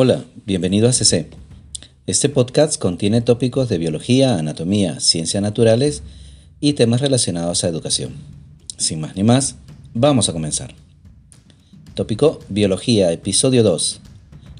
[0.00, 1.26] Hola, bienvenido a CC.
[2.06, 6.04] Este podcast contiene tópicos de biología, anatomía, ciencias naturales
[6.60, 8.12] y temas relacionados a educación.
[8.76, 9.56] Sin más ni más,
[9.94, 10.72] vamos a comenzar.
[11.94, 14.00] Tópico Biología, episodio 2.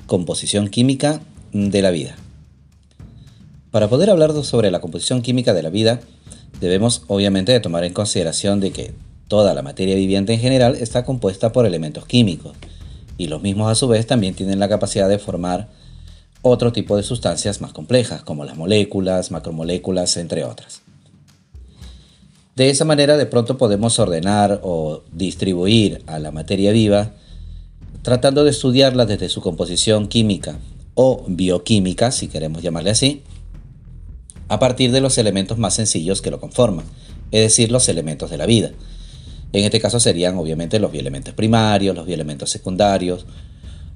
[0.09, 1.21] Composición química
[1.52, 2.16] de la vida.
[3.70, 6.00] Para poder hablar sobre la composición química de la vida,
[6.61, 8.93] debemos obviamente tomar en consideración de que
[9.29, 12.57] toda la materia viviente en general está compuesta por elementos químicos
[13.18, 15.68] y los mismos a su vez también tienen la capacidad de formar
[16.40, 20.82] otro tipo de sustancias más complejas, como las moléculas, macromoléculas, entre otras.
[22.54, 27.13] De esa manera de pronto podemos ordenar o distribuir a la materia viva
[28.03, 30.58] tratando de estudiarla desde su composición química
[30.94, 33.22] o bioquímica, si queremos llamarle así,
[34.48, 36.86] a partir de los elementos más sencillos que lo conforman,
[37.30, 38.70] es decir, los elementos de la vida.
[39.52, 43.24] En este caso serían obviamente los bioelementos primarios, los bioelementos secundarios,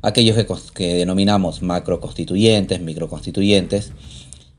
[0.00, 0.36] aquellos
[0.74, 3.92] que, denominamos macroconstituyentes, microconstituyentes,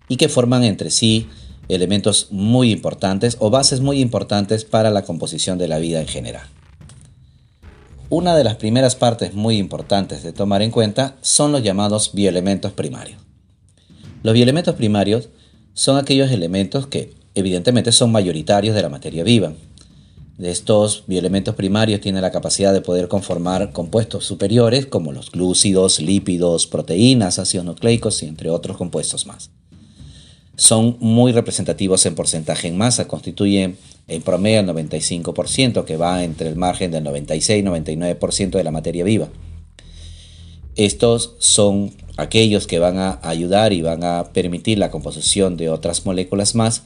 [0.08, 1.28] y que forman entre sí
[1.70, 6.46] elementos muy importantes o bases muy importantes para la composición de la vida en general.
[8.10, 12.74] Una de las primeras partes muy importantes de tomar en cuenta son los llamados bioelementos
[12.74, 13.20] primarios.
[14.22, 15.30] Los bioelementos primarios
[15.74, 19.54] son aquellos elementos que evidentemente son mayoritarios de la materia viva,
[20.40, 26.66] estos bioelementos primarios tienen la capacidad de poder conformar compuestos superiores como los glúcidos, lípidos,
[26.66, 29.52] proteínas, ácidos nucleicos y entre otros compuestos más.
[30.56, 36.50] Son muy representativos en porcentaje en masa, constituyen en promedio el 95%, que va entre
[36.50, 39.30] el margen del 96 y 99% de la materia viva.
[40.76, 46.06] Estos son aquellos que van a ayudar y van a permitir la composición de otras
[46.06, 46.84] moléculas más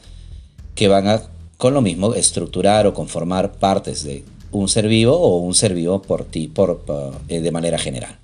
[0.76, 1.24] que van a
[1.58, 6.02] con lo mismo estructurar o conformar partes de un ser vivo o un ser vivo
[6.02, 6.84] por ti por,
[7.28, 8.18] eh, de manera general.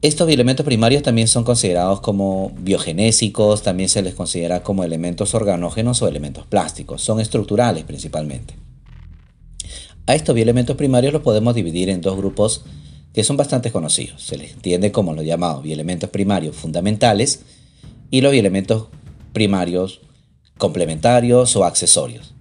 [0.00, 6.02] Estos elementos primarios también son considerados como biogenésicos, también se les considera como elementos organógenos
[6.02, 8.54] o elementos plásticos, son estructurales principalmente.
[10.06, 12.64] A estos bioelementos primarios los podemos dividir en dos grupos
[13.14, 14.22] que son bastante conocidos.
[14.22, 17.42] Se les entiende como los llamados bioelementos primarios fundamentales
[18.10, 18.88] y los bioelementos
[19.32, 20.00] primarios
[20.62, 22.34] complementarios o accesorios.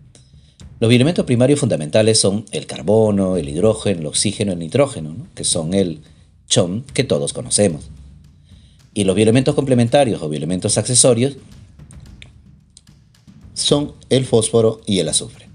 [0.80, 5.74] Los bioelementos primarios fundamentales son el carbono, el hidrógeno, el oxígeno, el nitrógeno, que son
[5.74, 6.02] el
[6.48, 7.90] CHOM que todos conocemos.
[8.94, 11.38] Y los bioelementos complementarios o bioelementos accesorios
[13.56, 15.50] son el fósforo y el azufre.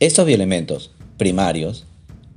[0.00, 1.84] Estos bioelementos primarios,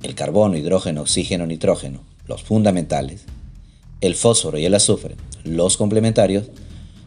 [0.02, 3.24] el carbono, hidrógeno, oxígeno, nitrógeno, los fundamentales,
[4.02, 6.50] el fósforo y el azufre, los complementarios,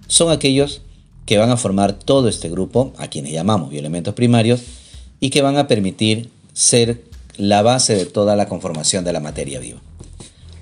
[0.08, 0.82] son aquellos
[1.26, 4.62] que van a formar todo este grupo, a quienes llamamos bioelementos primarios,
[5.20, 7.04] y que van a permitir ser
[7.38, 9.82] la base de toda la conformación de la materia viva.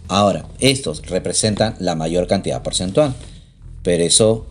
[0.08, 3.14] Ahora, estos representan la mayor cantidad porcentual,
[3.84, 4.46] pero eso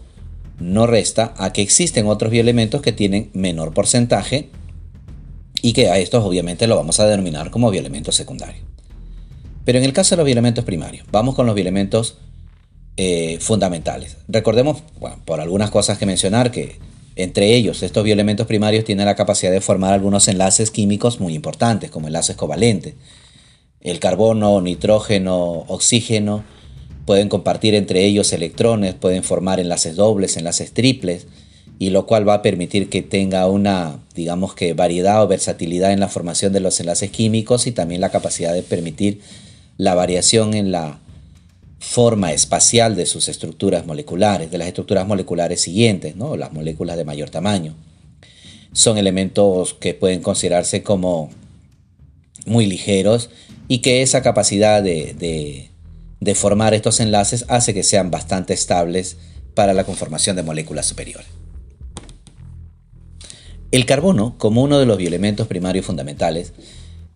[0.58, 4.50] no resta a que existen otros bioelementos que tienen menor porcentaje
[5.60, 8.64] y que a estos obviamente lo vamos a denominar como bioelementos secundarios.
[9.64, 12.18] Pero en el caso de los bioelementos primarios, vamos con los bioelementos
[12.96, 14.18] eh, fundamentales.
[14.28, 14.82] Recordemos,
[15.24, 16.78] por algunas cosas que mencionar, que
[17.16, 21.90] entre ellos estos bioelementos primarios tienen la capacidad de formar algunos enlaces químicos muy importantes,
[21.90, 22.94] como enlaces covalentes.
[23.80, 26.44] El carbono, nitrógeno, oxígeno
[27.04, 31.26] pueden compartir entre ellos electrones, pueden formar enlaces dobles, enlaces triples,
[31.78, 35.98] y lo cual va a permitir que tenga una, digamos que, variedad o versatilidad en
[35.98, 39.20] la formación de los enlaces químicos y también la capacidad de permitir
[39.78, 41.00] la variación en la
[41.82, 46.36] forma espacial de sus estructuras moleculares, de las estructuras moleculares siguientes, ¿no?
[46.36, 47.74] las moléculas de mayor tamaño.
[48.72, 51.30] Son elementos que pueden considerarse como
[52.46, 53.30] muy ligeros
[53.66, 55.68] y que esa capacidad de,
[56.20, 59.16] de formar estos enlaces hace que sean bastante estables
[59.54, 61.26] para la conformación de moléculas superiores.
[63.72, 66.52] El carbono, como uno de los bioelementos primarios fundamentales,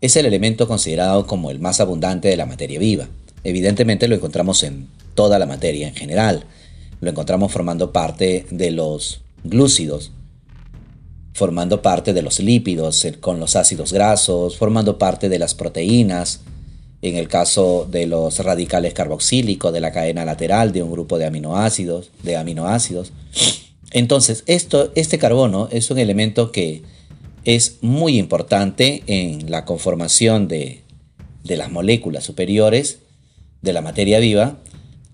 [0.01, 3.09] es el elemento considerado como el más abundante de la materia viva
[3.47, 6.43] Evidentemente lo encontramos en toda la materia en general.
[7.01, 10.11] Lo encontramos formando parte de los glúcidos,
[11.33, 16.41] formando parte de los lípidos con los ácidos grasos, formando parte de las proteínas,
[17.03, 21.27] en el caso de los radicales carboxílicos de la cadena lateral de un grupo de
[21.27, 23.13] aminoácidos, de aminoácidos.
[23.93, 26.83] Entonces, esto, este carbono es un elemento que
[27.45, 30.83] es muy importante en la conformación de
[31.45, 33.06] las moléculas superiores
[33.67, 34.57] de la materia viva,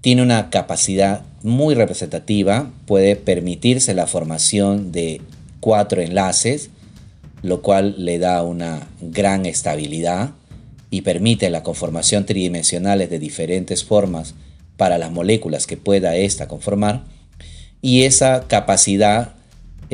[0.01, 5.21] tiene una capacidad muy representativa, puede permitirse la formación de
[5.59, 6.71] cuatro enlaces,
[7.43, 10.31] lo cual le da una gran estabilidad
[10.91, 14.35] y permite la conformación tridimensionales de diferentes formas
[14.77, 17.05] para las moléculas que pueda ésta conformar,
[17.81, 19.35] y esa capacidad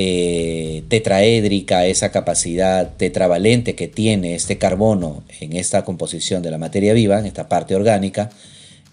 [0.00, 6.93] eh, tetraédrica, esa capacidad tetravalente que tiene este carbono en esta composición de la materia
[6.93, 8.31] viva, en esta parte orgánica,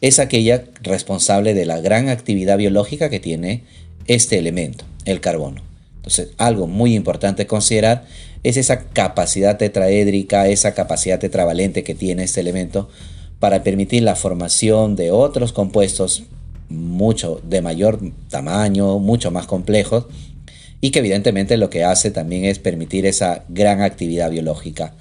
[0.02, 3.62] es aquella responsable de la gran actividad biológica que tiene
[4.08, 5.62] este elemento, el carbono.
[5.98, 8.06] Entonces, algo muy importante considerar
[8.42, 12.90] es esa capacidad tetraédrica, esa capacidad tetravalente que tiene este elemento
[13.40, 16.24] para permitir la formación de otros compuestos
[16.68, 20.08] mucho de mayor tamaño, mucho más complejos,
[20.86, 24.94] y que evidentemente lo que hace también es permitir esa gran actividad biológica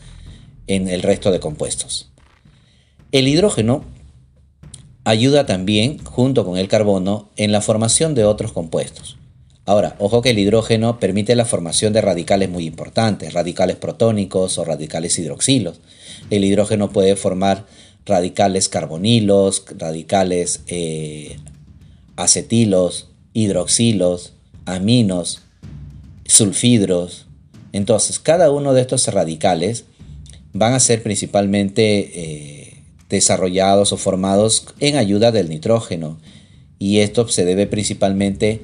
[0.67, 2.11] en el resto de compuestos.
[3.13, 3.85] El hidrógeno
[5.05, 9.19] ayuda también, junto con el carbono, en la formación de otros compuestos.
[9.67, 14.65] Ahora, ojo que el hidrógeno permite la formación de radicales muy importantes, radicales protónicos o
[14.65, 15.83] radicales hidroxilos.
[16.31, 17.67] El hidrógeno puede formar
[18.07, 21.37] radicales carbonilos, radicales eh,
[22.17, 24.33] acetilos, hidroxilos,
[24.65, 25.44] aminos,
[26.27, 27.27] sulfidros.
[27.73, 29.85] Entonces, cada uno de estos radicales
[30.53, 31.83] van a ser principalmente
[32.15, 36.19] eh, desarrollados o formados en ayuda del nitrógeno.
[36.79, 38.63] Y esto se debe principalmente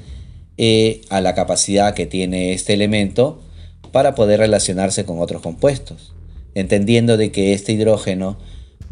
[0.56, 3.40] eh, a la capacidad que tiene este elemento
[3.92, 6.12] para poder relacionarse con otros compuestos,
[6.54, 8.38] entendiendo de que este hidrógeno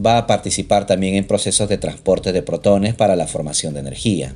[0.05, 4.35] va a participar también en procesos de transporte de protones para la formación de energía.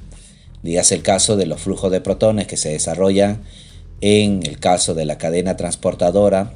[0.62, 3.42] Dígase el caso de los flujos de protones que se desarrollan
[4.02, 6.52] en el caso de la cadena transportadora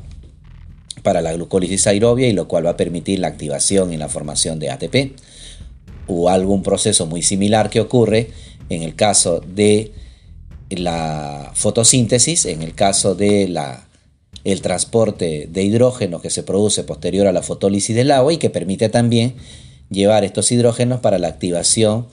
[1.03, 4.59] para la glucólisis aerobia y lo cual va a permitir la activación y la formación
[4.59, 5.13] de ATP
[6.09, 8.31] o algún proceso muy similar que ocurre
[8.69, 9.93] en el caso de
[10.71, 13.87] la fotosíntesis, en el caso de la,
[14.43, 18.51] el transporte de hidrógeno que se produce posterior a la fotólisis del agua y que
[18.51, 19.37] permite también
[19.89, 22.09] llevar estos hidrógenos para la activación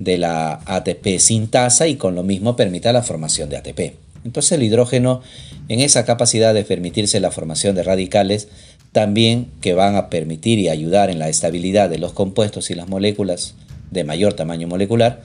[0.00, 4.03] de la ATP sintasa y con lo mismo permita la formación de ATP.
[4.24, 5.20] Entonces el hidrógeno
[5.68, 8.48] en esa capacidad de permitirse la formación de radicales
[8.92, 12.88] también que van a permitir y ayudar en la estabilidad de los compuestos y las
[12.88, 13.54] moléculas
[13.90, 15.22] de mayor tamaño molecular,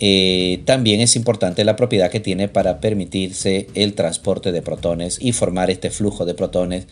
[0.00, 5.32] eh, también es importante la propiedad que tiene para permitirse el transporte de protones y
[5.32, 6.86] formar este flujo de protones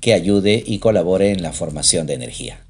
[0.00, 2.60] que ayude y colabore en la formación de energía.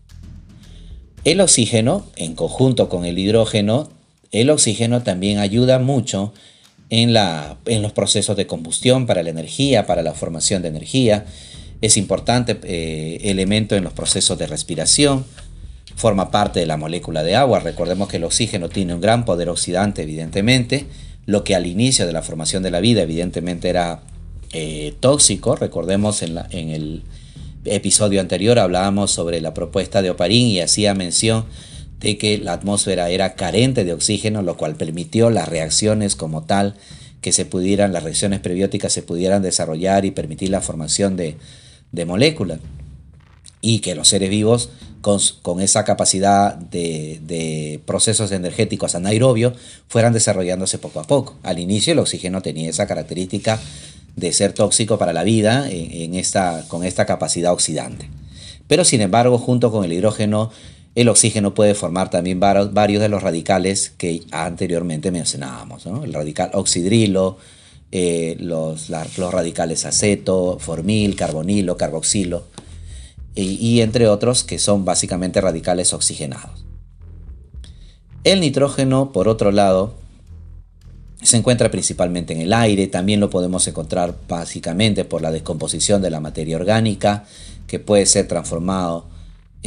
[1.25, 3.89] El oxígeno, en conjunto con el hidrógeno,
[4.31, 6.33] el oxígeno también ayuda mucho
[6.91, 7.13] en,
[7.83, 11.27] los procesos de combustión para la energía, para la formación de energía.
[11.81, 15.25] Es importante eh, elemento en los procesos de respiración.
[15.97, 17.61] Forma parte de la molécula de agua.
[17.61, 20.87] Recordemos que el oxígeno tiene un gran poder oxidante, evidentemente.
[21.27, 24.03] Lo que al inicio de la formación de la vida, evidentemente, era
[24.53, 25.57] eh, tóxico.
[25.57, 27.03] Recordemos en, la, en el
[27.65, 31.45] episodio anterior hablábamos sobre la propuesta de Oparín y hacía mención
[32.01, 36.75] de que la atmósfera era carente de oxígeno, lo cual permitió las reacciones como tal
[37.21, 41.37] que se pudieran, las reacciones prebióticas se pudieran desarrollar y permitir la formación de,
[42.07, 42.61] moléculas.
[43.61, 49.55] Y que los seres vivos con, esa capacidad de, de, procesos energéticos anaerobios
[49.89, 51.37] fueran desarrollándose poco a poco.
[51.43, 53.59] Al inicio el oxígeno tenía esa característica
[54.19, 58.09] de ser tóxico para la vida en, esta, con esta capacidad oxidante.
[58.67, 60.51] Pero sin embargo, junto con el hidrógeno,
[60.95, 67.39] el oxígeno puede formar también varios de los radicales que anteriormente mencionábamos, el radical oxidrilo,
[67.93, 72.45] eh, los, los, radicales aceto, formil, carbonilo, carboxilo,
[73.35, 76.65] y entre otros que son básicamente radicales oxigenados.
[78.25, 79.95] El nitrógeno, por otro lado,
[81.23, 86.11] se encuentra principalmente en el aire, también lo podemos encontrar básicamente por la descomposición de
[86.11, 87.25] la materia orgánica,
[87.67, 89.07] que puede ser transformado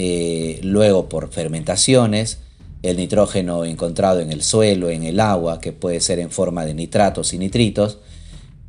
[0.04, 2.40] eh, luego por fermentaciones,
[2.82, 6.74] el nitrógeno encontrado en el suelo, en el agua, que puede ser en forma de
[6.74, 8.00] nitratos y nitritos.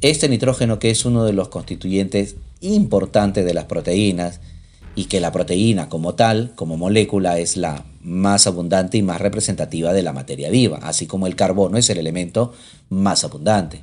[0.03, 4.41] Este nitrógeno que es uno de los constituyentes importantes de las proteínas
[4.95, 9.95] y que la proteína como tal, como molécula, es la más abundante y más representativa
[9.95, 12.53] de la materia viva, así como el carbono es el elemento
[12.91, 13.81] más abundante.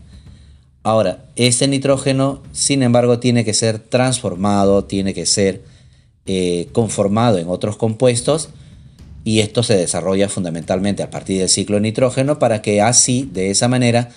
[0.84, 5.64] Ahora, este nitrógeno, sin embargo, tiene que ser transformado, tiene que ser
[6.26, 8.50] eh, conformado en otros compuestos
[9.24, 13.50] y esto se desarrolla fundamentalmente a partir del ciclo de nitrógeno para que así, de
[13.50, 14.10] esa manera,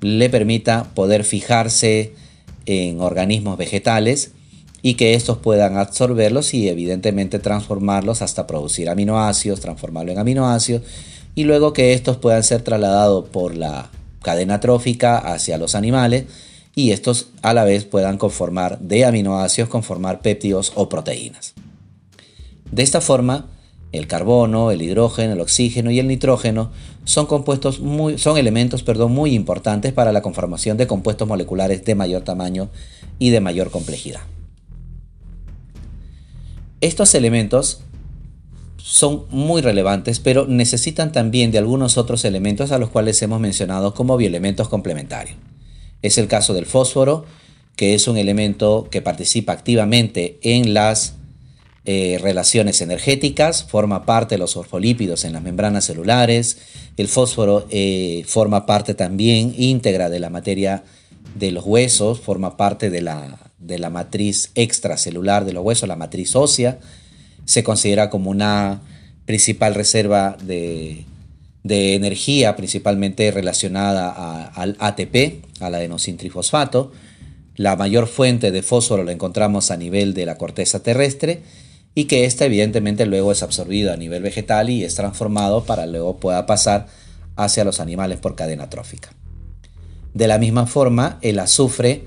[0.00, 2.14] le permita poder fijarse
[2.66, 4.32] en organismos vegetales
[4.82, 10.82] y que estos puedan absorberlos y evidentemente transformarlos hasta producir aminoácidos, transformarlo en aminoácidos
[11.34, 13.90] y luego que estos puedan ser trasladados por la
[14.22, 16.24] cadena trófica hacia los animales
[16.74, 21.54] y estos a la vez puedan conformar de aminoácidos, conformar péptidos o proteínas.
[22.70, 23.46] De esta forma,
[23.92, 26.70] el carbono, el hidrógeno, el oxígeno y el nitrógeno
[27.04, 31.94] son, compuestos muy, son elementos perdón, muy importantes para la conformación de compuestos moleculares de
[31.94, 32.68] mayor tamaño
[33.18, 34.20] y de mayor complejidad.
[36.80, 37.80] Estos elementos
[38.76, 43.92] son muy relevantes, pero necesitan también de algunos otros elementos a los cuales hemos mencionado
[43.92, 45.36] como bioelementos complementarios.
[46.02, 47.24] Es el caso del fósforo,
[47.76, 51.14] que es un elemento que participa activamente en las
[51.86, 56.58] eh, relaciones energéticas, forma parte de los fosfolípidos en las membranas celulares.
[56.96, 60.84] El fósforo eh, forma parte también íntegra de la materia
[61.34, 65.96] de los huesos, forma parte de la, de la matriz extracelular de los huesos, la
[65.96, 66.78] matriz ósea.
[67.44, 68.82] Se considera como una
[69.24, 71.06] principal reserva de,
[71.64, 76.92] energía, principalmente relacionada al ATP, al adenosintrifosfato.
[77.56, 81.42] La mayor fuente de fósforo la encontramos a nivel de la corteza terrestre
[81.94, 86.16] y que ésta evidentemente luego es absorbido a nivel vegetal y es transformado para luego
[86.16, 86.86] pueda pasar
[87.36, 89.10] hacia los animales por cadena trófica.
[90.14, 92.04] De la misma forma, el azufre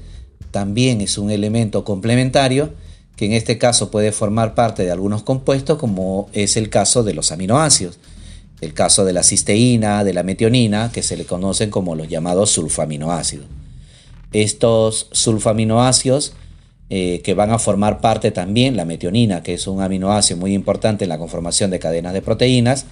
[0.52, 2.74] también es un elemento complementario
[3.16, 7.14] que en este caso puede formar parte de algunos compuestos como es el caso de
[7.14, 8.00] los aminoácidos,
[8.64, 12.52] el caso de la cisteína, de la metionina, que se le conocen como los llamados
[12.52, 13.46] sulfaminoácidos.
[14.32, 16.34] Estos sulfaminoácidos
[16.90, 21.06] eh, que van a formar parte también, la metionina, que es un aminoácido muy importante
[21.06, 22.86] en la conformación de cadenas de proteínas,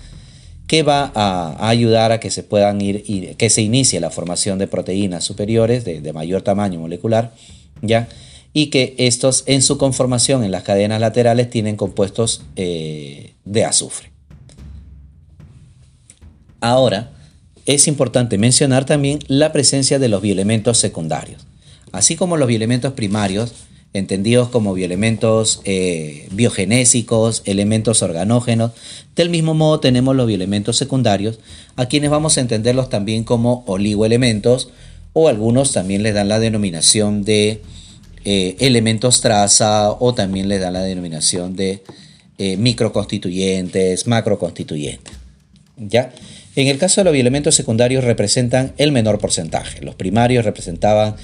[0.65, 4.67] que va a, ayudar a que se puedan ir, que se inicie la formación de
[4.67, 7.33] proteínas superiores de, mayor tamaño molecular,
[7.81, 8.07] ¿ya?
[8.53, 14.10] Y que estos en su conformación en las cadenas laterales tienen compuestos eh, de azufre.
[16.61, 17.11] Ahora,
[17.65, 21.45] es importante mencionar también la presencia de los bioelementos secundarios.
[21.91, 23.53] Así como los bioelementos primarios,
[23.93, 28.71] entendidos como bioelementos eh, biogenésicos, elementos organógenos.
[29.15, 31.39] Del mismo modo tenemos los bioelementos secundarios,
[31.75, 34.69] a quienes vamos a entenderlos también como oligoelementos,
[35.13, 37.61] o algunos también les dan la denominación de
[38.23, 41.83] eh, elementos traza, o también les dan la denominación de
[42.37, 45.15] eh, microconstituyentes, macroconstituyentes.
[45.77, 46.13] ¿Ya?
[46.55, 49.81] En el caso de los bioelementos secundarios representan el menor porcentaje.
[49.81, 51.15] Los primarios representaban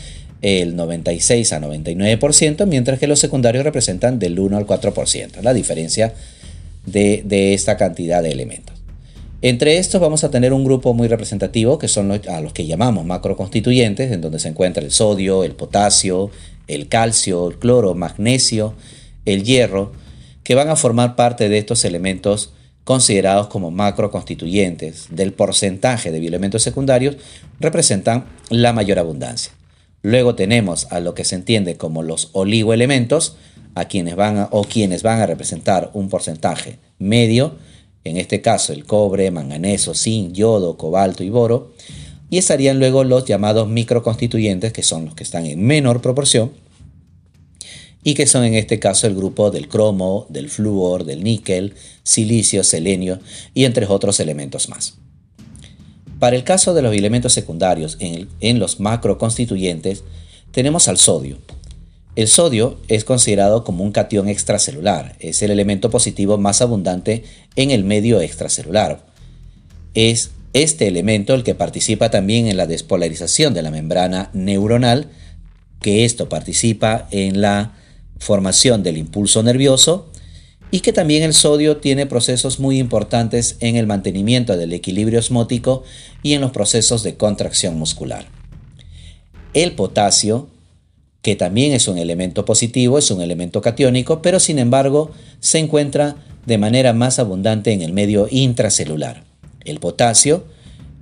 [0.41, 6.13] el 96 a 99%, mientras que los secundarios representan del 1 al 4%, la diferencia
[6.85, 8.75] de, esta cantidad de elementos.
[9.41, 12.65] Entre estos vamos a tener un grupo muy representativo que son los, a los que
[12.65, 16.31] llamamos macroconstituyentes, en donde se encuentra el sodio, el potasio,
[16.67, 18.73] el calcio, el cloro, magnesio,
[19.25, 19.91] el hierro,
[20.43, 22.53] que van a formar parte de estos elementos
[22.87, 25.07] considerados como macroconstituyentes.
[25.09, 27.17] Del porcentaje de bioelementos secundarios
[27.59, 29.51] representan la mayor abundancia.
[30.03, 33.35] Luego tenemos a lo que se entiende como los oligoelementos,
[33.75, 37.57] a quienes van o quienes van a representar un porcentaje medio,
[38.05, 41.73] en este caso el cobre, manganeso, zinc, yodo, cobalto y boro,
[42.29, 46.53] y estarían luego los llamados microconstituyentes, que son los que están en menor proporción,
[48.07, 51.73] y que son en este caso el grupo del cromo, del flúor, del níquel,
[52.03, 53.19] silicio, selenio
[53.53, 54.93] y entre otros elementos más.
[56.17, 60.05] Para el caso de los elementos secundarios en, los macroconstituyentes,
[60.51, 61.39] tenemos al sodio.
[62.15, 67.25] El sodio es considerado como un catión extracelular, es el elemento positivo más abundante
[67.57, 69.05] en el medio extracelular.
[69.95, 75.09] Es este elemento el que participa también en la despolarización de la membrana neuronal,
[75.81, 77.73] que esto participa en la
[78.19, 80.09] formación del impulso nervioso
[80.71, 85.83] y que también el sodio tiene procesos muy importantes en el mantenimiento del equilibrio osmótico
[86.23, 88.25] y en los procesos de contracción muscular.
[89.53, 90.49] El potasio,
[91.21, 96.17] que también es un elemento positivo, es un elemento catiónico, pero sin embargo se encuentra
[96.45, 99.23] de manera más abundante en el medio intracelular.
[99.63, 100.45] El potasio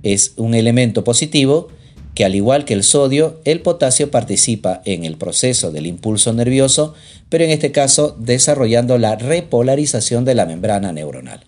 [0.02, 1.68] es un elemento positivo
[2.16, 6.94] que al igual que el sodio, el potasio participa en el proceso del impulso nervioso,
[7.28, 11.44] pero en este caso desarrollando la repolarización de la membrana neuronal.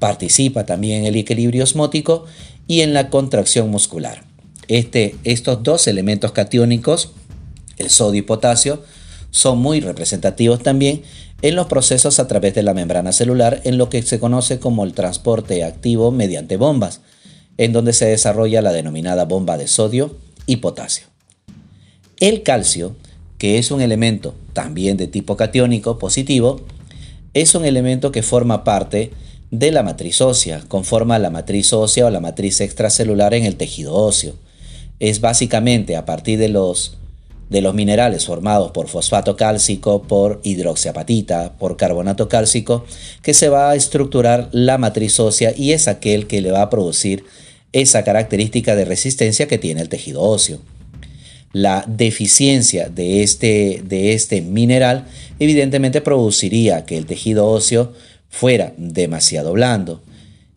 [0.00, 2.26] Participa también en el equilibrio osmótico
[2.68, 4.24] y en la contracción muscular.
[4.68, 7.12] Este, estos dos elementos catiónicos,
[7.78, 8.82] el sodio y potasio,
[9.30, 11.00] son muy representativos también
[11.40, 14.84] en los procesos a través de la membrana celular en lo que se conoce como
[14.84, 17.00] el transporte activo mediante bombas
[17.58, 21.06] en donde se desarrolla la denominada bomba de sodio y potasio.
[22.20, 22.96] El calcio,
[23.38, 26.60] que es un elemento también de tipo catiónico positivo,
[27.34, 29.10] es un elemento que forma parte
[29.50, 33.94] de la matriz ósea, conforma la matriz ósea o la matriz extracelular en el tejido
[33.94, 34.34] óseo.
[35.00, 36.96] Es básicamente a partir de los
[37.50, 42.84] de los minerales formados por fosfato cálcico, por hidroxiapatita, por carbonato cálcico,
[43.22, 46.70] que se va a estructurar la matriz ósea y es aquel que le va a
[46.70, 47.24] producir
[47.74, 50.60] esa característica de resistencia que tiene el tejido óseo.
[51.52, 55.06] La deficiencia de este, de este mineral
[55.38, 57.92] evidentemente produciría que el tejido óseo
[58.28, 60.02] fuera demasiado blando.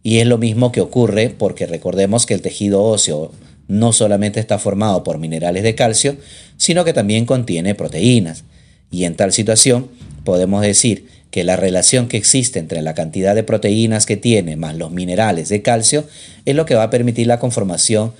[0.03, 3.31] Y es lo mismo que ocurre porque recordemos que el tejido óseo
[3.67, 6.17] no solamente está formado por minerales de calcio,
[6.55, 8.43] sino que también contiene proteínas.
[8.91, 9.89] Y en tal situación
[10.23, 14.75] podemos decir que la relación que existe entre la cantidad de proteínas que tiene más
[14.75, 16.05] los minerales de calcio
[16.45, 18.13] es lo que va a permitir la conformación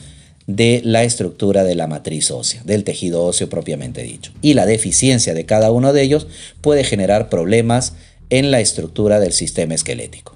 [0.47, 4.31] de la estructura de la matriz ósea, del tejido óseo propiamente dicho.
[4.41, 6.27] Y la deficiencia de cada uno de ellos
[6.61, 7.93] puede generar problemas
[8.29, 10.35] en la estructura del sistema esquelético.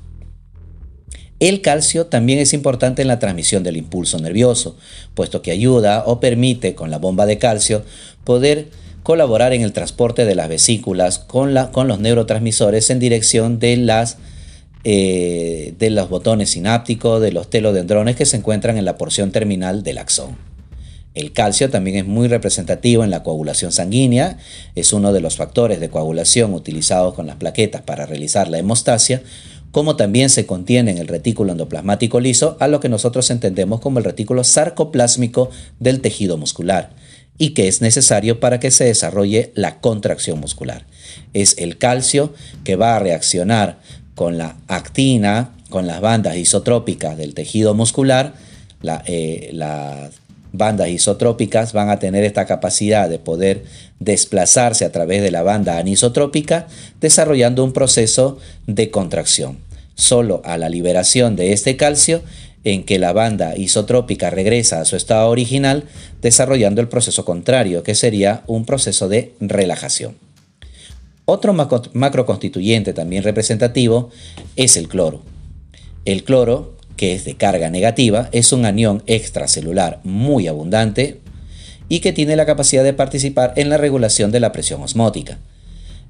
[1.40, 4.78] El calcio también es importante en la transmisión del impulso nervioso,
[5.16, 7.84] puesto que ayuda o permite con la bomba de calcio
[8.24, 8.68] poder
[9.04, 14.18] colaborar en el transporte de las vesículas con, los neurotransmisores en dirección de, las,
[14.84, 19.84] eh, de los botones sinápticos, de los telodendrones que se encuentran en la porción terminal
[19.84, 20.38] del axón.
[21.14, 24.38] El calcio también es muy representativo en la coagulación sanguínea,
[24.76, 29.22] es uno de los factores de coagulación utilizados con las plaquetas para realizar la hemostasia,
[29.72, 34.00] como también se contiene en el retículo endoplasmático liso a lo que nosotros entendemos como
[34.00, 37.01] el retículo sarcoplásmico del tejido muscular
[37.42, 40.86] y que es necesario para que se desarrolle la contracción muscular.
[41.34, 43.80] Es el calcio que va a reaccionar
[44.14, 48.36] con la actina, con las bandas isotrópicas del tejido muscular,
[49.08, 50.12] eh, las
[50.52, 53.64] bandas isotrópicas van a tener esta capacidad de poder
[54.00, 56.68] desplazarse a través de la banda anisotrópica,
[57.00, 59.58] desarrollando un proceso de contracción.
[59.96, 62.22] Solo a la liberación de este calcio,
[62.64, 65.86] en que la banda isotrópica regresa a su estado original,
[66.22, 70.16] desarrollando el proceso contrario, que sería un proceso de relajación.
[71.26, 74.10] Otro macroconstituyente también representativo
[74.56, 75.22] es el cloro.
[76.06, 81.20] El cloro que es de carga negativa, es un anión extracelular muy abundante
[81.90, 85.40] y que tiene la capacidad de participar en la regulación de la presión osmótica.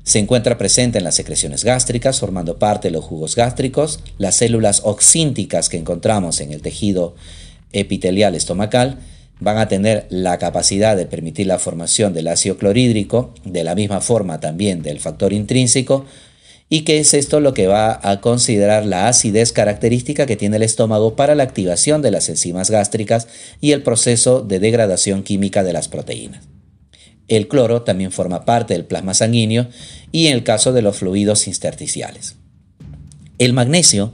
[0.03, 4.81] Se encuentra presente en las secreciones gástricas, formando parte de los jugos gástricos, las células
[4.83, 7.15] oxínticas que encontramos en el tejido
[7.71, 8.97] epitelial estomacal,
[9.39, 14.01] van a tener la capacidad de permitir la formación del ácido clorhídrico, de la misma
[14.01, 16.05] forma también del factor intrínseco,
[16.69, 20.63] y que es esto lo que va a considerar la acidez característica que tiene el
[20.63, 23.27] estómago para la activación de las enzimas gástricas
[23.59, 26.60] y el proceso de degradación química de las proteínas.
[27.31, 29.67] El cloro también forma parte del plasma sanguíneo
[30.11, 32.35] y en el caso de los fluidos intersticiales.
[33.39, 34.13] El magnesio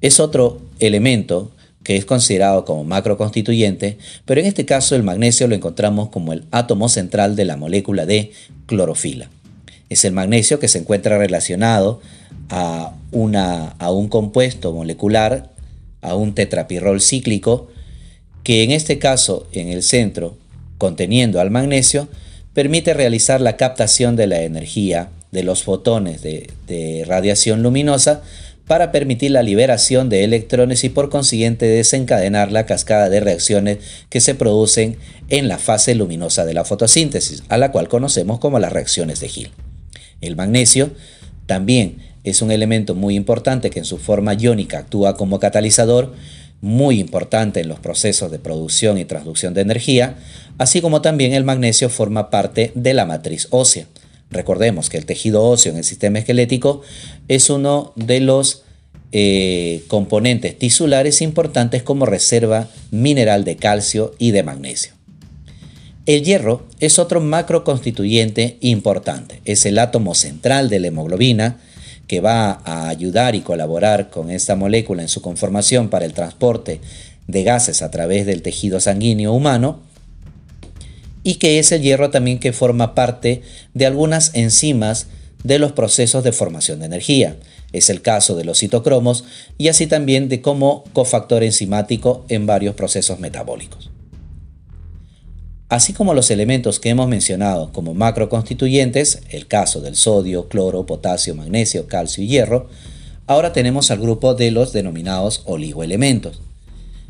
[0.00, 1.52] es otro elemento
[1.84, 6.44] que es considerado como macroconstituyente, pero en este caso el magnesio lo encontramos como el
[6.50, 8.32] átomo central de la molécula de
[8.66, 9.28] clorofila
[9.88, 12.00] es el magnesio que se encuentra relacionado
[12.50, 15.52] a, un compuesto molecular,
[16.02, 17.68] a un tetrapirrol cíclico,
[18.42, 20.36] que en este caso en el centro,
[20.78, 22.08] conteniendo al magnesio,
[22.54, 28.22] permite realizar la captación de la energía de los fotones de, radiación luminosa
[28.66, 34.20] para permitir la liberación de electrones y por consiguiente desencadenar la cascada de reacciones que
[34.20, 34.96] se producen
[35.28, 39.26] en la fase luminosa de la fotosíntesis, a la cual conocemos como las reacciones de
[39.26, 39.50] Hill.
[40.22, 40.92] El magnesio
[41.46, 46.14] también es un elemento muy importante que en su forma iónica actúa como catalizador,
[46.64, 50.16] muy importante en los procesos de producción y transducción de energía,
[50.56, 53.86] así como también el magnesio forma parte de la matriz ósea.
[54.30, 56.80] Recordemos que el tejido óseo en el sistema esquelético
[57.28, 58.62] es uno de los
[59.12, 64.94] eh, componentes tisulares importantes como reserva mineral de calcio y de magnesio.
[66.06, 69.42] El hierro es otro macroconstituyente importante.
[69.44, 71.58] Es el átomo central de la hemoglobina
[72.06, 76.80] que va a ayudar y colaborar con esta molécula en su conformación para el transporte
[77.26, 79.80] de gases a través del tejido sanguíneo humano
[81.22, 85.06] y que es el hierro también que forma parte de algunas enzimas
[85.42, 87.36] de los procesos de formación de energía.
[87.72, 89.24] Es el caso de los citocromos
[89.58, 93.93] y así también de como cofactor enzimático en varios procesos metabólicos.
[95.74, 101.34] Así como los elementos que hemos mencionado como macroconstituyentes, el caso del sodio, cloro, potasio,
[101.34, 102.68] magnesio, calcio y hierro,
[103.26, 106.40] ahora tenemos al grupo de los denominados oligoelementos.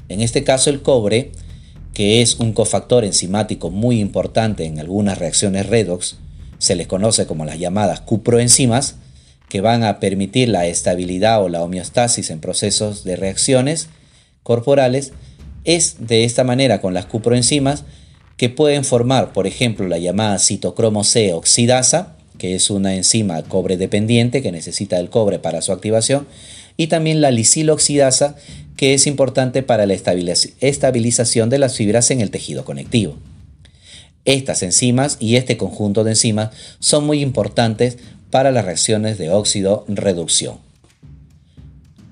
[0.09, 1.33] En este caso el cobre,
[1.92, 6.16] que es un cofactor enzimático muy importante en algunas reacciones redox,
[6.57, 8.96] se les conoce como las llamadas cuproenzimas,
[9.50, 13.90] que van a permitir la estabilidad o la homeostasis en procesos de reacciones
[14.42, 15.12] corporales,
[15.64, 17.85] es de esta manera con las cuproenzimas
[18.44, 23.78] que pueden formar, por ejemplo, la llamada citocromo C oxidasa, que es una enzima cobre
[23.78, 26.26] dependiente que necesita el cobre para su activación,
[26.76, 28.37] y también la lisiloxidasa,
[28.76, 33.16] que es importante para la estabilización de las fibras en el tejido conectivo.
[34.26, 37.96] Estas enzimas y este conjunto de enzimas son muy importantes
[38.28, 40.59] para las reacciones de óxido-reducción.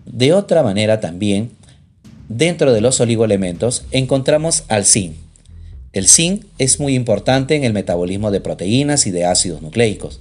[0.07, 1.51] De otra manera también,
[2.31, 5.17] dentro de los oligoelementos encontramos al zinc.
[5.93, 10.21] El zinc es muy importante en el metabolismo de proteínas y de ácidos nucleicos.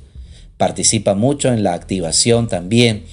[0.58, 3.04] Participa mucho en la activación también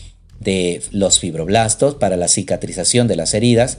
[0.40, 3.78] de los fibroblastos para la cicatrización de las heridas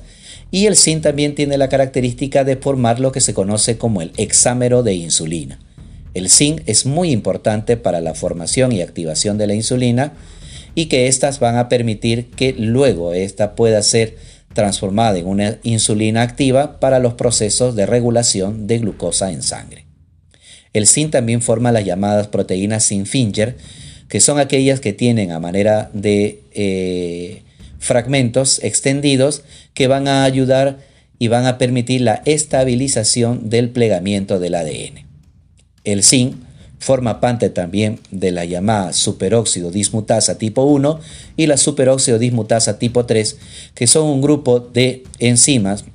[0.52, 4.12] y el zinc también tiene la característica de formar lo que se conoce como el
[4.18, 5.60] hexámero de insulina.
[6.14, 10.14] El zinc es muy importante para la formación y activación de la insulina
[10.74, 14.18] y que éstas van a permitir que luego esta pueda ser
[14.54, 19.86] transformada en una insulina activa para los procesos de regulación de glucosa en sangre.
[20.74, 23.58] El zinc también forma las llamadas proteínas zinc-finger,
[24.08, 27.44] que son aquellas que tienen a manera de eh,
[27.80, 30.80] fragmentos extendidos que van a ayudar
[31.20, 35.06] y van a permitir la estabilización del plegamiento del ADN.
[35.84, 36.36] El zinc
[36.80, 41.00] forma parte también de la llamada superóxido dismutasa tipo 1
[41.38, 43.38] y la superóxido dismutasa tipo 3,
[43.76, 45.86] que son un grupo de enzimas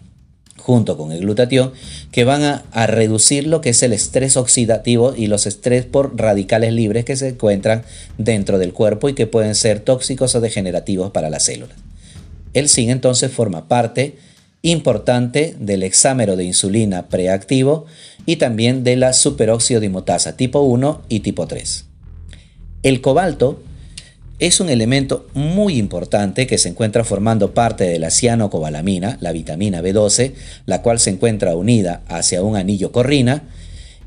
[0.59, 1.73] junto con el glutatión,
[2.11, 6.73] que van a, reducir lo que es el estrés oxidativo y los estrés por radicales
[6.73, 7.83] libres que se encuentran
[8.17, 11.77] dentro del cuerpo y que pueden ser tóxicos o degenerativos para las células.
[12.55, 14.17] El zinc entonces forma parte
[14.65, 17.85] importante del hexámero de insulina preactivo
[18.25, 21.85] y también de la superóxido dimutasa tipo 1 y tipo 3.
[22.83, 23.61] El cobalto
[24.39, 29.83] es un elemento muy importante que se encuentra formando parte de la cianocobalamina, la vitamina
[29.83, 30.33] B12,
[30.65, 33.45] la cual se encuentra unida hacia un anillo corrina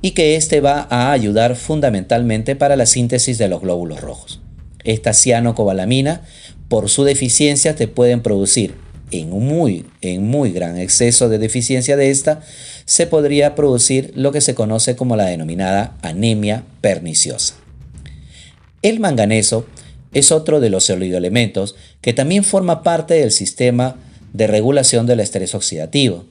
[0.01, 4.41] y que éste va a ayudar fundamentalmente para la síntesis de los glóbulos rojos.
[4.83, 6.23] Esta cianocobalamina,
[6.67, 12.09] por su deficiencia, te pueden producir en muy, en muy gran exceso de deficiencia de
[12.09, 12.41] esta,
[12.85, 17.55] se podría producir lo que se conoce como la denominada anemia perniciosa.
[18.81, 19.65] El manganeso
[20.13, 23.97] es otro de los oligoelementos que también forma parte del sistema
[24.33, 26.25] de regulación del estrés oxidativo.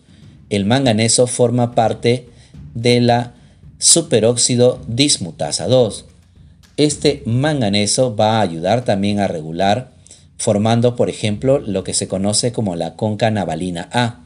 [0.50, 2.28] El manganeso forma parte
[2.74, 3.34] de la
[3.78, 6.06] superóxido dismutasa 2.
[6.76, 9.95] Este manganeso va a ayudar también a regular
[10.38, 14.24] formando, por ejemplo, lo que se conoce como la concanavalina A,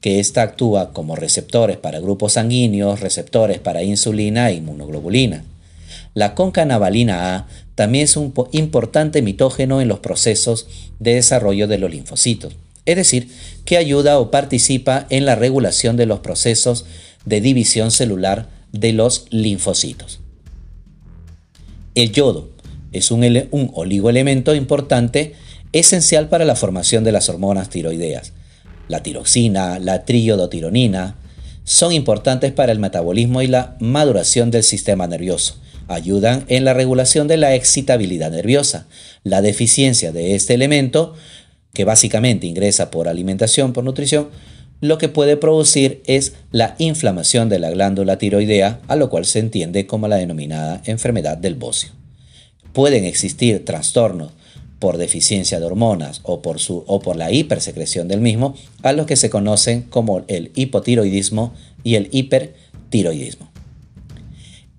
[0.00, 5.44] que ésta actúa como receptores para grupos sanguíneos, receptores para insulina e inmunoglobulina.
[6.14, 10.66] La concanavalina A también es un importante mitógeno en los procesos
[10.98, 13.30] de desarrollo de los linfocitos, es decir,
[13.64, 16.86] que ayuda o participa en la regulación de los procesos
[17.24, 20.20] de división celular de los linfocitos.
[21.94, 22.50] El yodo
[22.92, 25.34] es un, un oligoelemento importante
[25.78, 28.32] esencial para la formación de las hormonas tiroideas.
[28.88, 31.16] La tiroxina, la triodotironina,
[31.64, 35.56] son importantes para el metabolismo y la maduración del sistema nervioso
[35.88, 38.86] ayudan en la regulación de la excitabilidad nerviosa.
[39.22, 41.14] La deficiencia de este elemento,
[41.72, 44.28] que básicamente ingresa por alimentación, por nutrición,
[44.80, 49.38] lo que puede producir es la inflamación de la glándula tiroidea, a lo cual se
[49.38, 51.90] entiende como la denominada enfermedad del bocio.
[52.72, 54.32] Pueden existir trastornos
[54.78, 59.06] por deficiencia de hormonas o por, su, o por la hipersecreción del mismo, a los
[59.06, 63.50] que se conocen como el hipotiroidismo y el hipertiroidismo.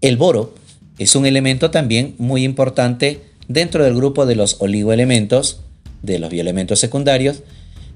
[0.01, 0.53] El boro
[0.99, 5.61] es un elemento también muy importante dentro del grupo de los oligoelementos,
[6.03, 7.43] de los bioelementos secundarios,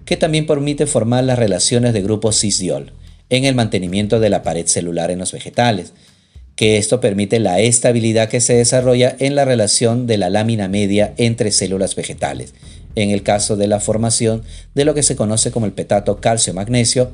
[0.06, 2.92] que también permite formar las relaciones de grupo cis-diol
[3.30, 5.94] en el mantenimiento de la pared celular en los vegetales,
[6.62, 11.16] que esto permite la estabilidad que se desarrolla en la relación de la lámina media
[11.18, 12.54] entre células vegetales,
[12.94, 14.44] en el caso de la formación
[14.76, 17.10] de lo que se conoce como el petato calcio-magnesio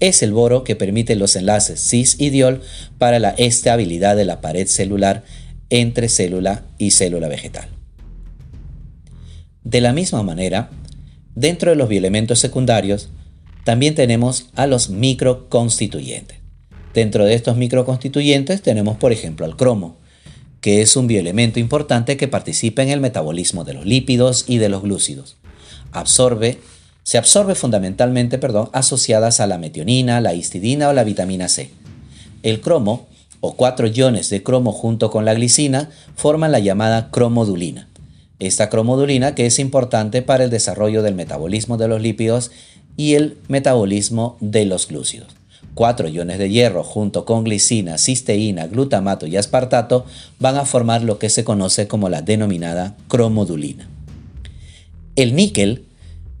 [0.00, 2.62] es el boro que permite los enlaces cis y diol
[2.96, 5.22] para la estabilidad de la pared celular
[5.68, 7.68] entre célula y célula vegetal.
[9.64, 10.70] De la misma manera,
[11.34, 13.10] dentro de los bioelementos secundarios,
[13.64, 16.37] también tenemos a los microconstituyentes.
[16.98, 19.94] Dentro de estos microconstituyentes tenemos, por ejemplo, al cromo,
[20.60, 24.68] que es un bioelemento importante que participa en el metabolismo de los lípidos y de
[24.68, 25.36] los glúcidos.
[25.92, 26.58] Absorbe
[27.04, 31.70] se absorbe fundamentalmente perdón, asociadas a la metionina, la histidina o la vitamina C.
[32.42, 33.06] El cromo,
[33.38, 37.86] o cuatro iones de cromo junto con la glicina, forman la llamada cromodulina.
[38.40, 42.50] Esta cromodulina que es importante para el desarrollo del metabolismo de los lípidos
[42.96, 45.37] y el metabolismo de los glúcidos.
[45.78, 50.04] Cuatro iones de hierro junto con glicina, cisteína, glutamato y aspartato
[50.40, 53.88] van a formar lo que se conoce como la denominada cromodulina.
[55.14, 55.84] El níquel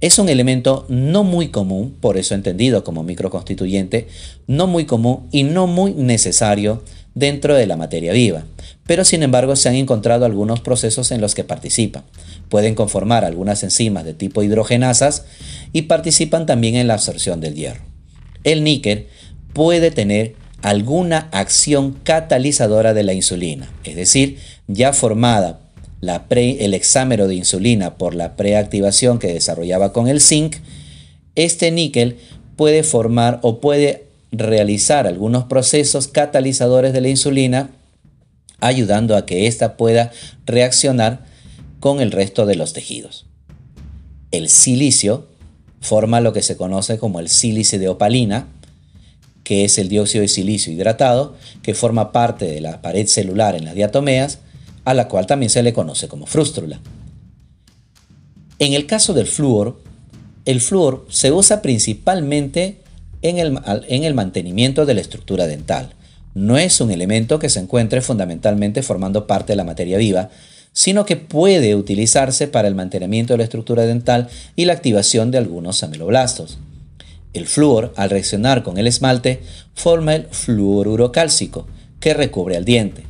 [0.00, 4.08] es un elemento no muy común, por eso entendido como microconstituyente,
[4.48, 6.82] no muy común y no muy necesario
[7.14, 8.42] dentro de la materia viva,
[8.88, 12.02] pero sin embargo se han encontrado algunos procesos en los que participan.
[12.48, 15.26] Pueden conformar algunas enzimas de tipo hidrogenasas
[15.72, 17.82] y participan también en la absorción del hierro.
[18.42, 19.06] El níquel
[19.52, 25.60] puede tener alguna acción catalizadora de la insulina, es decir, ya formada
[26.00, 30.56] el hexámero de insulina por la preactivación que desarrollaba con el zinc,
[31.34, 32.18] este níquel
[32.56, 37.70] puede formar o puede realizar algunos procesos catalizadores de la insulina,
[38.60, 40.12] ayudando a que ésta pueda
[40.46, 41.24] reaccionar
[41.80, 43.26] con el resto de los tejidos.
[44.30, 45.26] El silicio
[45.80, 48.48] forma lo que se conoce como el sílice de opalina,
[49.48, 53.64] que es el dióxido de silicio hidratado, que forma parte de la pared celular en
[53.64, 54.40] las diatomeas,
[54.84, 56.78] a la cual también se le conoce como frústrula.
[58.58, 59.80] En el caso del flúor,
[60.44, 62.82] el flúor se usa principalmente
[63.22, 63.58] en el,
[63.88, 65.94] en el mantenimiento de la estructura dental.
[66.34, 70.28] No es un elemento que se encuentre fundamentalmente formando parte de la materia viva,
[70.74, 75.38] sino que puede utilizarse para el mantenimiento de la estructura dental y la activación de
[75.38, 76.58] algunos ameloblastos.
[77.38, 81.68] El flúor, al reaccionar con el esmalte, forma el fluoruro cálcico,
[82.00, 83.04] que recubre al diente.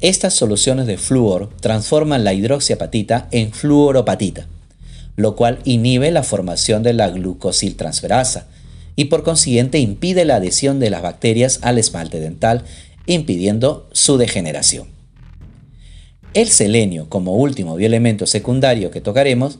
[0.00, 4.46] Estas soluciones de flúor transforman la hidroxiapatita en fluoropatita,
[5.16, 8.46] lo cual inhibe la formación de la glucosiltransferasa
[8.94, 12.62] y por consiguiente impide la adhesión de las bacterias al esmalte dental,
[13.06, 14.86] impidiendo su degeneración.
[16.34, 19.58] El selenio, como último bioelemento secundario que tocaremos,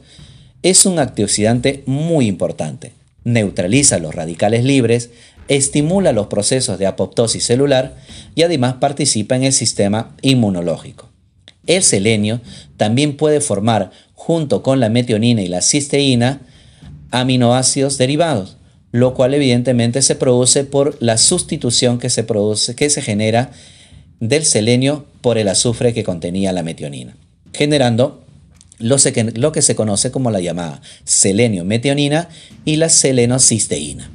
[0.63, 2.96] es un antioxidante muy importante
[3.27, 5.09] neutraliza los radicales libres,
[5.49, 7.97] estimula los procesos de apoptosis celular
[8.35, 11.09] y además participa en el sistema inmunológico.
[11.65, 12.39] El selenio
[12.77, 16.39] también puede formar, junto con la metionina y la cisteína,
[17.11, 18.55] aminoácidos derivados,
[18.91, 23.51] lo cual evidentemente se produce por la sustitución que se, produce, que se genera
[24.21, 27.17] del selenio por el azufre que contenía la metionina,
[27.53, 28.23] generando
[28.79, 32.29] lo, que se conoce como la llamada selenio-metionina
[32.65, 34.11] y la selenocisteína.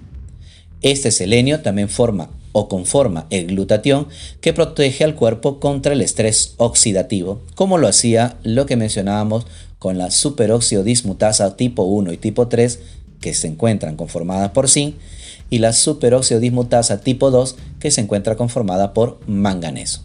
[0.83, 4.09] Este selenio también forma o conforma el glutatión
[4.41, 9.47] que protege al cuerpo contra el estrés oxidativo, como lo hacía lo que mencionábamos
[9.79, 12.81] con la superóxido dismutasa tipo 1 y tipo 3
[13.21, 14.97] que se encuentran conformadas por zinc
[15.51, 20.05] y la superóxido dismutasa tipo 2 que se encuentra conformada por manganeso.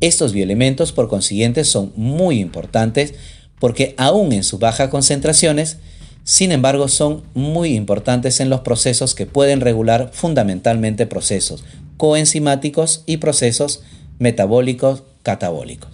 [0.00, 3.14] Estos bioelementos por consiguiente son muy importantes
[3.60, 5.76] porque aún en sus bajas concentraciones,
[6.24, 11.62] sin embargo, son muy importantes en los procesos que pueden regular fundamentalmente procesos
[11.96, 13.82] coenzimáticos y procesos
[14.18, 15.90] metabólicos catabólicos.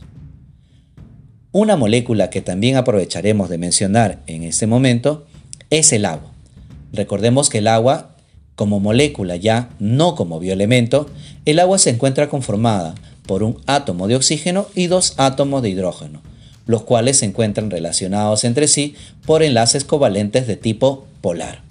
[1.50, 5.26] Una molécula que también aprovecharemos de mencionar en este momento
[5.70, 6.30] es el agua.
[6.92, 8.14] Recordemos que el agua,
[8.54, 11.10] como molécula ya, no como bioelemento,
[11.44, 12.94] el agua se encuentra conformada
[13.26, 16.20] por un átomo de oxígeno y dos átomos de hidrógeno
[16.66, 21.62] los cuales se encuentran relacionados entre sí por enlaces covalentes de tipo polar.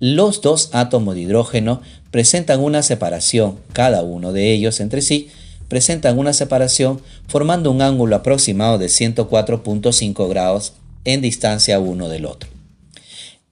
[0.00, 5.28] Los dos átomos de hidrógeno presentan una separación, cada uno de ellos entre sí,
[5.68, 12.50] presentan una separación formando un ángulo aproximado de 104.5 grados en distancia uno del otro.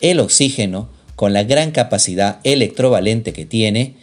[0.00, 3.94] El oxígeno, con la gran capacidad electrovalente que tiene,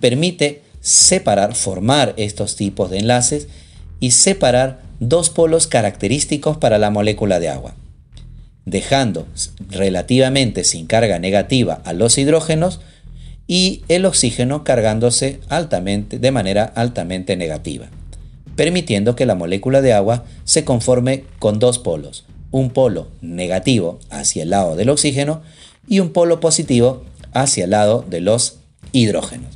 [0.00, 3.48] permite separar, formar estos tipos de enlaces
[3.98, 7.74] y separar dos polos característicos para la molécula de agua,
[8.64, 9.26] dejando
[9.70, 12.80] relativamente sin carga negativa a los hidrógenos
[13.46, 17.86] y el oxígeno cargándose altamente, de manera altamente negativa,
[18.56, 24.42] permitiendo que la molécula de agua se conforme con dos polos, un polo negativo hacia
[24.42, 25.42] el lado del oxígeno
[25.86, 28.58] y un polo positivo hacia el lado de los
[28.92, 29.55] hidrógenos.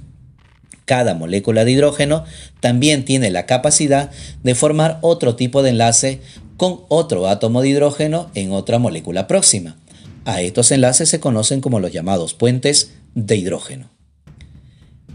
[0.91, 2.25] Cada molécula de hidrógeno
[2.59, 4.11] también tiene la capacidad
[4.43, 6.19] de formar otro tipo de enlace
[6.57, 9.77] con otro átomo de hidrógeno en otra molécula próxima.
[10.25, 13.89] A estos enlaces se conocen como los llamados puentes de hidrógeno.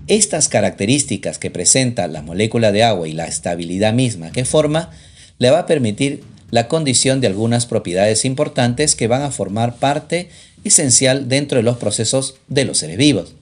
[0.07, 4.91] Estas características que presenta la molécula de agua y la estabilidad misma que forma
[5.39, 10.29] le va a permitir la condición de algunas propiedades importantes que van a formar parte
[10.63, 13.35] esencial dentro de los procesos de los seres vivos.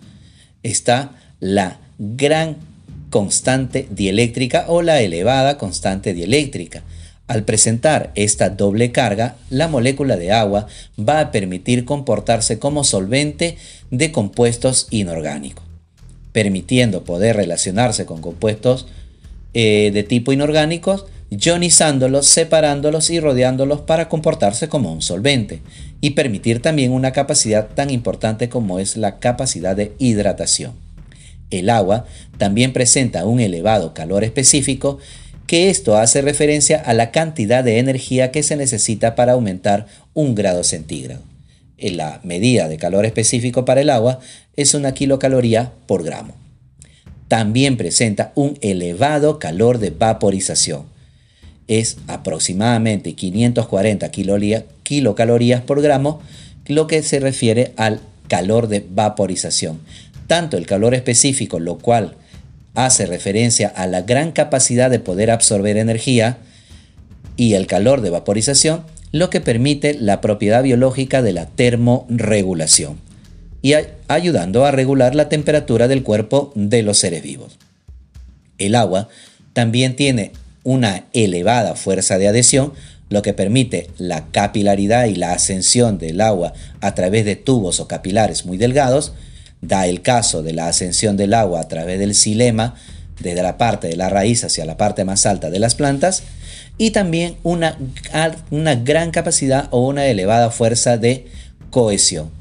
[0.64, 2.58] Está la gran
[3.10, 6.84] constante dieléctrica o la elevada constante dieléctrica.
[7.28, 10.68] Al presentar esta doble carga, la molécula de agua
[11.00, 13.58] va a permitir comportarse como solvente
[13.92, 15.64] de compuestos inorgánicos.
[16.32, 18.88] permitiendo poder relacionarse con compuestos
[19.54, 25.62] eh, de tipo inorgánicos, ionizándolos, separándolos y rodeándolos para comportarse como un solvente
[26.02, 30.83] y permitir también una capacidad tan importante como es la capacidad de hidratación.
[31.50, 32.06] El agua
[32.38, 35.00] también presenta un elevado calor específico
[35.48, 40.36] que esto hace referencia a la cantidad de energía que se necesita para aumentar un
[40.36, 41.22] grado centígrado.
[41.78, 44.20] La medida de calor específico para el agua
[44.56, 46.36] es una kilocaloría por gramo.
[47.28, 50.86] También presenta un elevado calor de vaporización.
[51.68, 54.12] Es aproximadamente 540
[54.84, 56.22] kilocalorías por gramo,
[56.68, 59.80] lo que se refiere al calor de vaporización.
[60.28, 62.16] Tanto el calor específico, lo cual
[62.76, 66.38] hace referencia a la gran capacidad de poder absorber energía,
[67.36, 72.98] y el calor de vaporización, lo que permite la propiedad biológica de la termorregulación
[73.64, 73.76] y
[74.10, 77.58] ayudando a regular la temperatura del cuerpo de los seres vivos.
[78.58, 79.08] El agua
[79.54, 80.34] también tiene
[80.64, 82.74] una elevada fuerza de adhesión,
[83.10, 87.88] lo que permite la capilaridad y la ascensión del agua a través de tubos o
[87.88, 89.14] capilares muy delgados.
[89.68, 92.76] Da el caso de la ascensión del agua a través del xilema,
[93.20, 96.24] desde la parte de la raíz hacia la parte más alta de las plantas,
[96.78, 97.78] y también una,
[98.50, 101.28] una gran capacidad o una elevada fuerza de
[101.70, 102.32] cohesión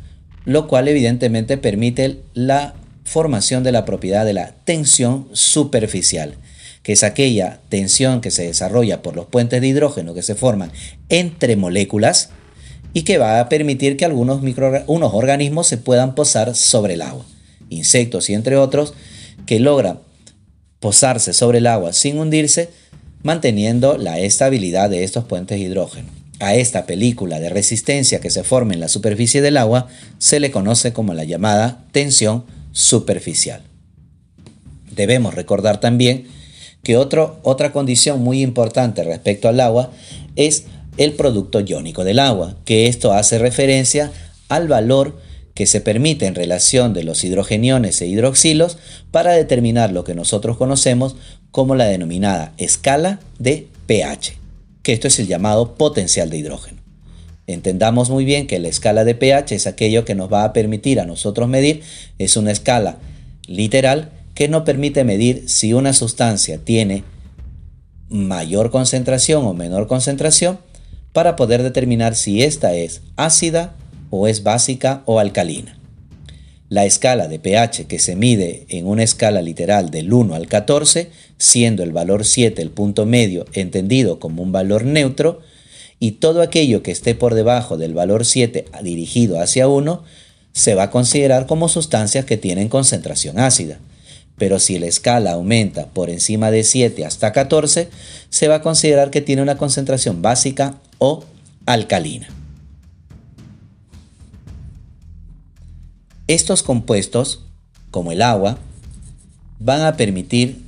[0.45, 6.35] lo cual evidentemente permite la formación de la propiedad de la tensión superficial,
[6.83, 10.73] que es aquella tensión que se desarrolla por los puentes de hidrógeno que se forman
[11.09, 12.31] entre moléculas
[12.93, 14.43] y que va a permitir que algunos
[14.87, 17.25] unos organismos se puedan posar sobre el agua,
[17.69, 18.95] insectos y entre otros,
[19.47, 20.01] que logran
[20.81, 22.71] posarse sobre el agua sin hundirse,
[23.23, 28.43] manteniendo la estabilidad de estos puentes de hidrógeno a esta película de resistencia que se
[28.43, 29.87] forma en la superficie del agua
[30.19, 33.63] se le conoce como la llamada tensión superficial.
[34.91, 36.27] Debemos recordar también
[36.83, 39.93] que otra condición muy importante respecto al agua
[40.35, 40.65] es
[40.97, 44.13] el producto iónico del agua, que esto hace referencia
[44.49, 45.19] al valor
[45.55, 48.79] que se permite en relación de los hidrogeniones e hidroxilos
[49.11, 51.17] para determinar lo que nosotros conocemos
[51.51, 54.43] como la denominada escala de pH
[54.83, 56.81] que esto es el llamado potencial de hidrógeno.
[57.47, 61.01] Entendamos muy bien que la escala de pH es aquello que nos va a permitir
[61.01, 61.83] a nosotros medir,
[62.19, 62.99] es una escala
[63.47, 67.05] literal que nos permite medir si una sustancia tiene
[68.09, 70.59] mayor concentración o menor concentración
[71.13, 73.75] para poder determinar si esta es ácida
[74.11, 75.79] o es básica o alcalina.
[76.69, 81.11] La escala de pH que se mide en una escala literal del 1 al 14,
[81.37, 85.41] siendo el valor 7 el punto medio entendido como un valor neutro,
[85.99, 90.03] y todo aquello que esté por debajo del valor 7 dirigido hacia 1,
[90.53, 93.79] se va a considerar como sustancias que tienen concentración ácida.
[94.39, 97.89] Pero si la escala aumenta por encima de 7 hasta 14,
[98.31, 101.25] se va a considerar que tiene una concentración básica o
[101.67, 102.29] alcalina.
[106.29, 107.45] Estos compuestos,
[107.91, 108.57] como el agua,
[109.59, 110.63] van a permitir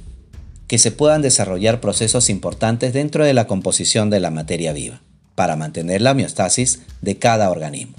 [0.66, 5.01] que se puedan desarrollar procesos importantes dentro de la composición de la materia viva,
[5.37, 7.94] para mantener la homeostasis de cada organismo.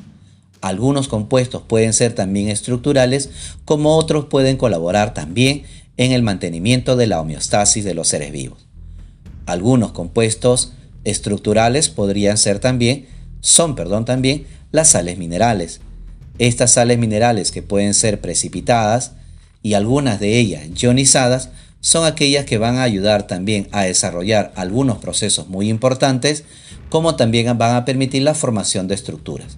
[0.60, 3.30] Algunos compuestos pueden ser también estructurales,
[3.64, 5.64] como otros pueden colaborar también
[5.96, 8.66] en el mantenimiento de la homeostasis de los seres vivos.
[9.46, 10.74] Algunos compuestos
[11.06, 13.08] estructurales podrían ser también,
[13.40, 15.80] son, perdón, también las sales minerales,
[16.38, 19.14] estas sales minerales que pueden ser precipitadas
[19.62, 24.98] y algunas de ellas ionizadas son aquellas que van a ayudar también a desarrollar algunos
[24.98, 26.44] procesos muy importantes
[26.90, 29.58] como también van a permitir la formación de estructuras.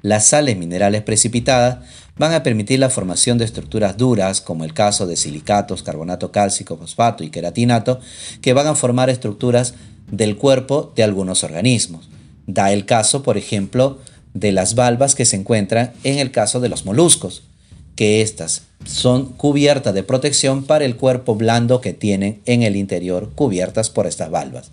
[0.00, 1.78] Las sales minerales precipitadas
[2.16, 6.76] van a permitir la formación de estructuras duras, como el caso de silicatos, carbonato cálcico,
[6.76, 8.00] fosfato y queratinato,
[8.40, 9.74] que van a formar estructuras
[10.10, 12.08] del cuerpo de algunos organismos.
[12.46, 13.98] Da el caso, por ejemplo,
[14.34, 17.42] de las valvas que se encuentran en el caso de los moluscos,
[17.96, 23.32] que estas son cubiertas de protección para el cuerpo blando que tienen en el interior
[23.34, 24.70] cubiertas por estas valvas.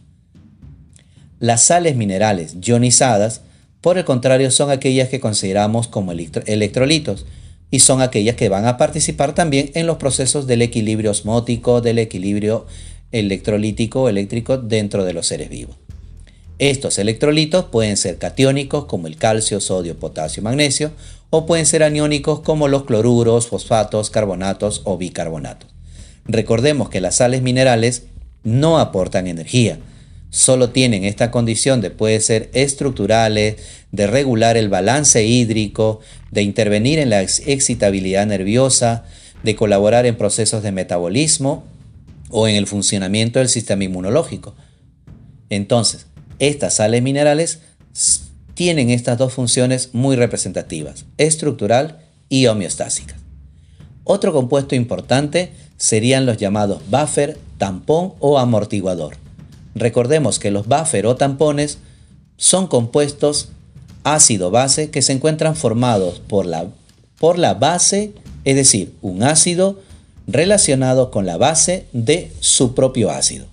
[1.39, 3.41] Las sales minerales ionizadas,
[3.81, 7.25] por el contrario, son aquellas que consideramos como electrolitos
[7.71, 11.99] y son aquellas que van a participar también en los procesos del equilibrio osmótico, del
[11.99, 12.67] equilibrio
[13.11, 15.75] electrolítico eléctrico dentro de los seres vivos.
[16.57, 20.91] Estos electrolitos pueden ser catiónicos como el calcio, sodio, potasio, magnesio,
[21.29, 25.69] o pueden ser aniónicos como los cloruros, fosfatos, carbonatos o bicarbonatos.
[26.25, 28.03] Recordemos que las sales minerales
[28.43, 29.79] no aportan energía,
[30.29, 33.57] solo tienen esta condición de puede ser estructurales,
[33.91, 35.99] de regular el balance hídrico,
[36.31, 39.03] de intervenir en la excitabilidad nerviosa,
[39.43, 41.65] de colaborar en procesos de metabolismo
[42.29, 44.55] o en el funcionamiento del sistema inmunológico.
[45.49, 46.07] Entonces,
[46.39, 47.59] estas sales minerales
[48.53, 51.99] tienen estas dos funciones muy representativas, estructural
[52.29, 53.15] y homeostásica.
[54.03, 59.17] Otro compuesto importante serían los llamados buffer, tampón o amortiguador.
[59.75, 61.79] Recordemos que los buffer o tampones
[62.37, 63.49] son compuestos
[64.03, 66.67] ácido-base que se encuentran formados por la,
[67.19, 68.13] por la base,
[68.45, 69.79] es decir, un ácido
[70.27, 73.45] relacionado con la base de su propio ácido.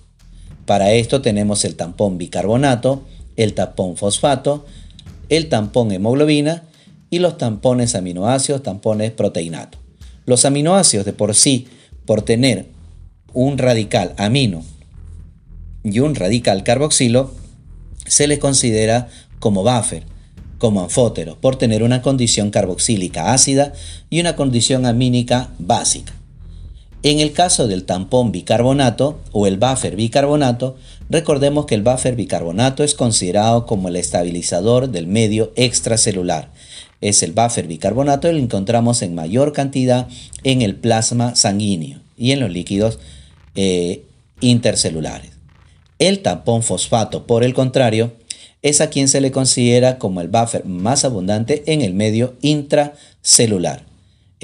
[0.65, 3.03] Para esto tenemos el tampón bicarbonato,
[3.35, 4.65] el tampón fosfato,
[5.29, 6.63] el tampón hemoglobina
[7.09, 9.77] y los tampones aminoácidos, tampones proteinato.
[10.25, 11.67] Los aminoácidos de por sí,
[12.05, 12.67] por tener
[13.33, 14.63] un radical amino
[15.83, 17.33] y un radical carboxilo,
[18.05, 19.09] se les considera
[19.39, 20.03] como buffer,
[20.57, 23.73] como anfóteros, por tener una condición carboxílica ácida
[24.09, 26.13] y una condición amínica básica.
[27.03, 30.77] En el caso del tampón bicarbonato o el buffer bicarbonato,
[31.09, 36.53] recordemos que el buffer bicarbonato es considerado como el estabilizador del medio extracelular.
[37.01, 40.07] Es el buffer bicarbonato y lo encontramos en mayor cantidad
[40.45, 42.99] en el plasma sanguíneo y en los líquidos
[43.55, 44.05] eh,
[44.39, 45.31] intercelulares.
[45.99, 48.13] El tampón fosfato, por el contrario,
[48.61, 53.92] es a quien se le considera como el buffer más abundante en el medio intracelular.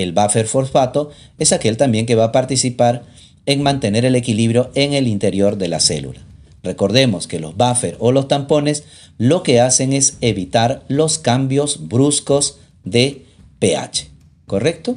[0.04, 3.04] El buffer fosfato es aquel también que va a participar
[3.45, 6.22] en mantener el equilibrio en el interior de la célula.
[6.64, 8.86] Recordemos que los buffer o los tampones
[9.18, 13.26] lo que hacen es evitar los cambios bruscos de
[13.60, 14.08] pH.
[14.47, 14.95] ¿Correcto?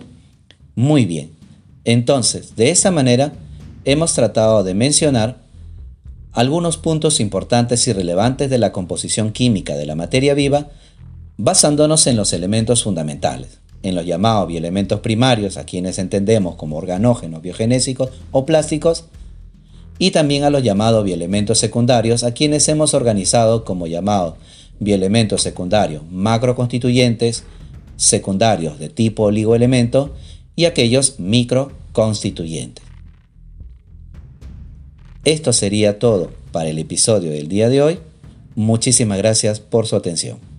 [0.76, 1.32] Muy bien.
[1.84, 3.32] Entonces, de esa manera,
[3.84, 5.38] hemos tratado de mencionar
[6.32, 10.70] algunos puntos importantes y relevantes de la composición química de la materia viva
[11.38, 17.42] basándonos en los elementos fundamentales en los llamados bioelementos primarios, a quienes entendemos como organógenos
[17.42, 19.04] biogenésicos o plásticos,
[19.98, 24.34] y también a los llamados bioelementos secundarios, a quienes hemos organizado como llamados
[24.80, 27.44] bioelementos secundarios macroconstituyentes,
[27.96, 30.14] secundarios de tipo oligoelemento
[30.56, 32.84] y aquellos microconstituyentes.
[35.24, 37.98] Esto sería todo para el episodio del día de hoy.
[38.56, 40.51] Muchísimas gracias por su atención.